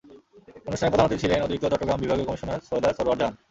[0.67, 3.33] অনুষ্ঠানে প্রধান অতিথি ছিলেন অতিরিক্ত চট্টগ্রাম বিভাগীয় কমিশনার সৈয়দা সরোয়ার জাহান।